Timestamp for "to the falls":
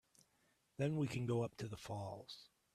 1.57-2.47